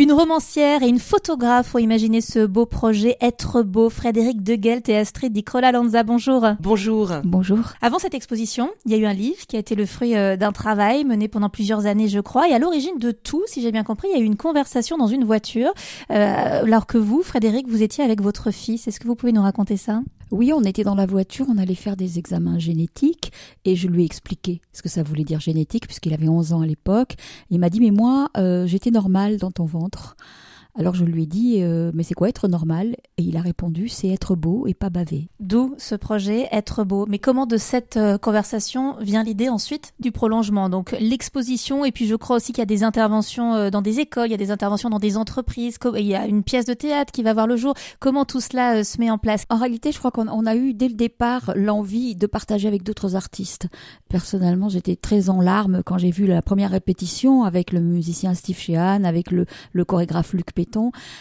Une 0.00 0.12
romancière 0.12 0.82
et 0.82 0.88
une 0.88 0.98
photographe 0.98 1.74
ont 1.74 1.78
imaginé 1.78 2.22
ce 2.22 2.46
beau 2.46 2.64
projet 2.64 3.18
Être 3.20 3.60
beau. 3.60 3.90
Frédéric 3.90 4.42
Degelt 4.42 4.88
et 4.88 4.96
Astrid 4.96 5.30
Di 5.30 5.44
Lanza, 5.74 6.04
bonjour. 6.04 6.46
Bonjour. 6.58 7.12
Bonjour. 7.22 7.58
Avant 7.82 7.98
cette 7.98 8.14
exposition, 8.14 8.70
il 8.86 8.92
y 8.92 8.94
a 8.94 8.96
eu 8.96 9.04
un 9.04 9.12
livre 9.12 9.46
qui 9.46 9.56
a 9.56 9.58
été 9.58 9.74
le 9.74 9.84
fruit 9.84 10.16
euh, 10.16 10.38
d'un 10.38 10.52
travail 10.52 11.04
mené 11.04 11.28
pendant 11.28 11.50
plusieurs 11.50 11.84
années, 11.84 12.08
je 12.08 12.18
crois. 12.18 12.48
Et 12.48 12.54
à 12.54 12.58
l'origine 12.58 12.96
de 12.98 13.10
tout, 13.10 13.42
si 13.44 13.60
j'ai 13.60 13.72
bien 13.72 13.84
compris, 13.84 14.08
il 14.10 14.16
y 14.16 14.18
a 14.18 14.22
eu 14.22 14.26
une 14.26 14.38
conversation 14.38 14.96
dans 14.96 15.06
une 15.06 15.24
voiture, 15.24 15.74
euh, 16.10 16.62
alors 16.64 16.86
que 16.86 16.96
vous, 16.96 17.22
Frédéric, 17.22 17.68
vous 17.68 17.82
étiez 17.82 18.02
avec 18.02 18.22
votre 18.22 18.52
fils. 18.52 18.88
Est-ce 18.88 19.00
que 19.00 19.06
vous 19.06 19.16
pouvez 19.16 19.32
nous 19.32 19.42
raconter 19.42 19.76
ça? 19.76 20.00
Oui, 20.30 20.52
on 20.52 20.62
était 20.62 20.84
dans 20.84 20.94
la 20.94 21.06
voiture, 21.06 21.46
on 21.48 21.58
allait 21.58 21.74
faire 21.74 21.96
des 21.96 22.18
examens 22.18 22.58
génétiques 22.58 23.32
et 23.64 23.76
je 23.76 23.88
lui 23.88 24.02
ai 24.02 24.06
expliqué 24.06 24.60
ce 24.72 24.82
que 24.82 24.88
ça 24.88 25.02
voulait 25.02 25.24
dire 25.24 25.40
génétique 25.40 25.86
puisqu'il 25.86 26.14
avait 26.14 26.28
11 26.28 26.52
ans 26.52 26.60
à 26.60 26.66
l'époque. 26.66 27.16
Il 27.50 27.58
m'a 27.58 27.70
dit 27.70 27.80
mais 27.80 27.90
moi 27.90 28.28
euh, 28.36 28.66
j'étais 28.66 28.90
normal 28.90 29.38
dans 29.38 29.50
ton 29.50 29.64
ventre. 29.64 30.16
Alors 30.78 30.94
je 30.94 31.04
lui 31.04 31.24
ai 31.24 31.26
dit, 31.26 31.62
euh, 31.62 31.90
mais 31.94 32.02
c'est 32.02 32.14
quoi 32.14 32.28
être 32.28 32.48
normal? 32.48 32.96
Et 33.18 33.22
il 33.22 33.36
a 33.36 33.40
répondu, 33.40 33.88
c'est 33.88 34.08
être 34.08 34.36
beau 34.36 34.66
et 34.66 34.74
pas 34.74 34.88
baver. 34.88 35.28
D'où 35.40 35.74
ce 35.78 35.94
projet, 35.94 36.48
être 36.52 36.84
beau. 36.84 37.06
Mais 37.08 37.18
comment 37.18 37.46
de 37.46 37.56
cette 37.56 37.96
euh, 37.96 38.18
conversation 38.18 38.96
vient 39.00 39.24
l'idée 39.24 39.48
ensuite 39.48 39.94
du 39.98 40.12
prolongement? 40.12 40.68
Donc 40.68 40.96
l'exposition, 41.00 41.84
et 41.84 41.92
puis 41.92 42.06
je 42.06 42.14
crois 42.14 42.36
aussi 42.36 42.52
qu'il 42.52 42.60
y 42.60 42.62
a 42.62 42.66
des 42.66 42.84
interventions 42.84 43.54
euh, 43.54 43.70
dans 43.70 43.82
des 43.82 44.00
écoles, 44.00 44.28
il 44.28 44.30
y 44.30 44.34
a 44.34 44.38
des 44.38 44.50
interventions 44.50 44.90
dans 44.90 44.98
des 44.98 45.16
entreprises, 45.16 45.76
il 45.96 46.06
y 46.06 46.14
a 46.14 46.26
une 46.26 46.42
pièce 46.42 46.66
de 46.66 46.74
théâtre 46.74 47.12
qui 47.12 47.22
va 47.22 47.34
voir 47.34 47.46
le 47.46 47.56
jour. 47.56 47.74
Comment 47.98 48.24
tout 48.24 48.40
cela 48.40 48.84
se 48.84 49.00
met 49.00 49.10
en 49.10 49.18
place? 49.18 49.44
En 49.50 49.56
réalité, 49.56 49.92
je 49.92 49.98
crois 49.98 50.12
qu'on 50.12 50.46
a 50.46 50.54
eu 50.56 50.72
dès 50.72 50.88
le 50.88 50.94
départ 50.94 51.52
l'envie 51.56 52.14
de 52.14 52.26
partager 52.26 52.68
avec 52.68 52.84
d'autres 52.84 53.16
artistes. 53.16 53.66
Personnellement, 54.08 54.68
j'étais 54.68 54.96
très 54.96 55.30
en 55.30 55.40
larmes 55.40 55.82
quand 55.84 55.98
j'ai 55.98 56.10
vu 56.10 56.26
la 56.26 56.42
première 56.42 56.70
répétition 56.70 57.42
avec 57.42 57.72
le 57.72 57.80
musicien 57.80 58.34
Steve 58.34 58.58
Sheehan, 58.58 59.04
avec 59.04 59.30
le, 59.30 59.46
le 59.72 59.84
chorégraphe 59.84 60.32
Luc 60.32 60.54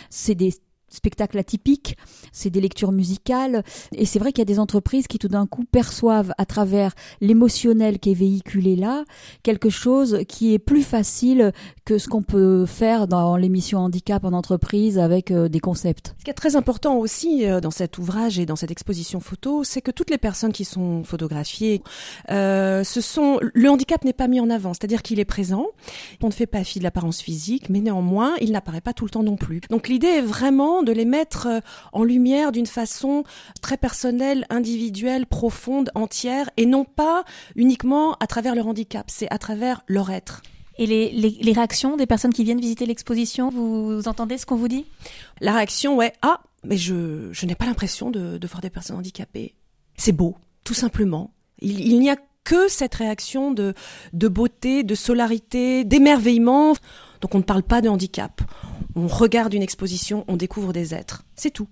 c'est 0.09 0.35
des 0.35 0.53
spectacles 0.89 1.37
atypiques, 1.37 1.97
c'est 2.31 2.49
des 2.49 2.61
lectures 2.61 2.91
musicales, 2.91 3.63
et 3.93 4.05
c'est 4.05 4.19
vrai 4.19 4.31
qu'il 4.31 4.39
y 4.39 4.43
a 4.43 4.45
des 4.45 4.59
entreprises 4.59 5.07
qui 5.07 5.19
tout 5.19 5.27
d'un 5.27 5.45
coup 5.45 5.63
perçoivent 5.63 6.33
à 6.37 6.45
travers 6.45 6.93
l'émotionnel 7.21 7.99
qui 7.99 8.11
est 8.11 8.15
véhiculé 8.15 8.75
là, 8.75 9.03
quelque 9.43 9.69
chose 9.69 10.19
qui 10.27 10.53
est 10.53 10.59
plus 10.59 10.83
facile 10.83 11.51
que 11.85 11.97
ce 11.97 12.07
qu'on 12.07 12.23
peut 12.23 12.65
faire 12.65 13.07
dans 13.07 13.37
l'émission 13.37 13.79
handicap 13.79 14.23
en 14.23 14.33
entreprise 14.33 14.99
avec 14.99 15.31
euh, 15.31 15.49
des 15.49 15.59
concepts. 15.59 16.15
Ce 16.19 16.23
qui 16.23 16.31
est 16.31 16.35
très 16.35 16.55
important 16.55 16.97
aussi 16.97 17.45
euh, 17.45 17.59
dans 17.61 17.71
cet 17.71 17.97
ouvrage 17.97 18.39
et 18.39 18.45
dans 18.45 18.55
cette 18.55 18.71
exposition 18.71 19.19
photo, 19.19 19.63
c'est 19.63 19.81
que 19.81 19.91
toutes 19.91 20.09
les 20.09 20.17
personnes 20.17 20.53
qui 20.53 20.65
sont 20.65 21.03
photographiées, 21.03 21.81
euh, 22.29 22.83
ce 22.83 23.01
sont 23.01 23.39
le 23.41 23.69
handicap 23.69 24.03
n'est 24.03 24.13
pas 24.13 24.27
mis 24.27 24.39
en 24.39 24.49
avant, 24.49 24.73
c'est-à-dire 24.73 25.01
qu'il 25.01 25.19
est 25.19 25.25
présent. 25.25 25.67
On 26.21 26.27
ne 26.27 26.33
fait 26.33 26.47
pas 26.47 26.63
fi 26.63 26.79
de 26.79 26.83
l'apparence 26.83 27.21
physique, 27.21 27.69
mais 27.69 27.79
néanmoins, 27.79 28.35
il 28.41 28.51
n'apparaît 28.51 28.81
pas 28.81 28.93
tout 28.93 29.05
le 29.05 29.11
temps 29.11 29.23
non 29.23 29.35
plus. 29.35 29.61
Donc 29.69 29.87
l'idée 29.87 30.07
est 30.07 30.21
vraiment 30.21 30.78
de 30.83 30.91
les 30.91 31.05
mettre 31.05 31.47
euh, 31.47 31.59
en 31.93 32.03
lumière 32.03 32.51
d'une 32.51 32.65
façon 32.65 33.23
très 33.61 33.77
personnelle, 33.77 34.45
individuelle, 34.49 35.25
profonde, 35.25 35.91
entière, 35.95 36.49
et 36.57 36.65
non 36.65 36.85
pas 36.85 37.23
uniquement 37.55 38.13
à 38.19 38.27
travers 38.27 38.55
leur 38.55 38.67
handicap, 38.67 39.05
c'est 39.09 39.31
à 39.31 39.37
travers 39.37 39.81
leur 39.87 40.09
être. 40.09 40.41
Et 40.77 40.85
les, 40.85 41.51
réactions 41.51 41.97
des 41.97 42.05
personnes 42.05 42.31
qui 42.31 42.45
viennent 42.45 42.61
visiter 42.61 42.85
l'exposition, 42.85 43.49
vous, 43.49 44.07
entendez 44.07 44.37
ce 44.37 44.45
qu'on 44.45 44.55
vous 44.55 44.69
dit? 44.69 44.85
La 45.41 45.53
réaction, 45.53 45.97
ouais, 45.97 46.13
ah, 46.21 46.39
mais 46.63 46.77
je, 46.77 47.45
n'ai 47.45 47.55
pas 47.55 47.65
l'impression 47.65 48.11
de, 48.11 48.39
voir 48.47 48.61
des 48.61 48.69
personnes 48.69 48.95
handicapées. 48.95 49.55
C'est 49.97 50.13
beau, 50.13 50.37
tout 50.63 50.73
simplement. 50.73 51.33
Il, 51.61 51.99
n'y 51.99 52.09
a 52.09 52.15
que 52.45 52.69
cette 52.69 52.95
réaction 52.95 53.51
de, 53.51 53.73
de 54.13 54.27
beauté, 54.29 54.83
de 54.83 54.95
solarité, 54.95 55.83
d'émerveillement. 55.83 56.75
Donc 57.19 57.35
on 57.35 57.39
ne 57.39 57.43
parle 57.43 57.63
pas 57.63 57.81
de 57.81 57.89
handicap 57.89 58.41
on 58.99 59.07
regarde 59.07 59.53
une 59.53 59.61
exposition, 59.61 60.25
on 60.27 60.35
découvre 60.35 60.73
des 60.73 60.93
êtres. 60.93 61.23
C'est 61.35 61.51
tout. 61.51 61.67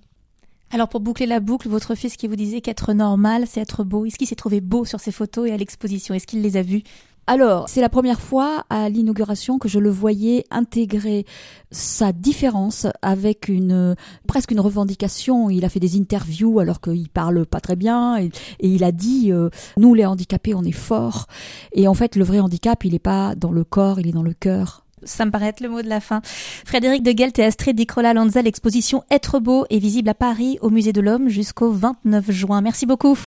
Alors 0.72 0.89
pour 0.89 1.00
boucler 1.00 1.25
la 1.25 1.39
boucle, 1.39 1.70
votre 1.70 1.95
fils 1.95 2.17
qui 2.17 2.28
vous 2.28 2.36
disait 2.36 2.61
qu'être 2.61 2.94
normal, 2.94 3.45
c'est 3.47 3.61
être 3.61 3.83
beau, 3.83 4.06
est-ce 4.06 4.17
qu'il 4.17 4.28
s'est 4.28 4.36
trouvé 4.36 4.61
beau 4.61 4.86
sur 4.86 4.99
ces 4.99 5.11
photos 5.11 5.49
et 5.49 5.54
à 5.54 5.58
l'exposition? 5.58 6.14
Est-ce 6.14 6.27
qu'il 6.27 6.42
les 6.42 6.58
a 6.58 6.61
vues? 6.61 6.83
Alors, 7.30 7.67
c'est 7.67 7.82
la 7.82 7.89
première 7.89 8.21
fois 8.21 8.64
à 8.70 8.87
l'inauguration 8.87 9.60
que 9.60 9.67
je 9.67 9.80
le 9.80 9.89
voyais 9.89 10.45
intégrer 10.49 11.26
sa 11.71 12.14
différence 12.14 12.87
avec 13.02 13.49
une 13.49 13.98
presque 14.27 14.52
une 14.52 14.61
revendication. 14.61 15.49
Il 15.49 15.66
a 15.66 15.70
fait 15.70 15.82
des 15.82 15.98
interviews 15.98 16.60
alors 16.60 16.80
qu'il 16.80 17.10
parle 17.10 17.45
pas 17.45 17.60
très 17.60 17.76
bien 17.76 18.17
et, 18.17 18.30
il 18.61 18.86
a 18.86 18.93
dit 18.93 19.33
euh, 19.33 19.49
nous 19.76 19.93
les 19.93 20.05
handicapés 20.05 20.55
on 20.55 20.64
est 20.64 20.71
forts 20.71 21.27
et 21.73 21.89
en 21.89 21.93
fait 21.93 22.16
le 22.16 22.23
vrai 22.23 22.39
handicap 22.39 22.86
il 22.86 22.93
n'est 22.93 22.99
pas 22.99 23.36
dans 23.36 23.52
le 23.52 23.66
corps 23.66 23.99
il 23.99 24.08
est 24.08 24.14
dans 24.14 24.23
le 24.23 24.33
cœur. 24.33 24.86
Ça 25.03 25.25
me 25.25 25.31
paraît 25.31 25.47
être 25.47 25.61
le 25.61 25.69
mot 25.69 25.81
de 25.81 25.89
la 25.89 25.99
fin. 25.99 26.21
Frédéric 26.65 27.03
de 27.03 27.17
Gelt 27.17 27.37
et 27.39 27.43
Astrid 27.43 27.75
Dicrola 27.75 28.13
Lanza, 28.13 28.41
l'exposition 28.41 29.03
Être 29.11 29.39
beau 29.39 29.65
est 29.69 29.80
visible 29.80 30.09
à 30.09 30.13
Paris 30.13 30.58
au 30.61 30.69
Musée 30.69 30.93
de 30.93 31.02
l'Homme 31.02 31.30
jusqu'au 31.30 31.71
29 31.71 32.31
juin. 32.31 32.61
Merci 32.61 32.85
beaucoup. 32.85 33.15